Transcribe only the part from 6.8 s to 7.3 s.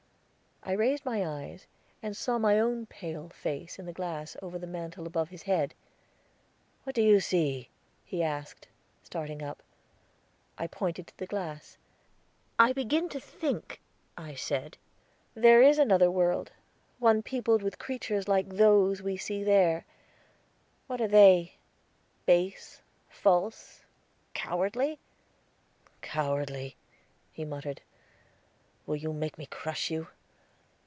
"What do you